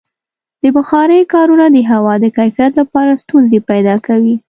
د 0.61 0.63
بخارۍ 0.75 1.21
کارونه 1.33 1.65
د 1.71 1.77
هوا 1.91 2.13
د 2.19 2.25
کیفیت 2.37 2.71
لپاره 2.81 3.19
ستونزې 3.23 3.59
پیدا 3.69 3.95
کوي. 4.05 4.35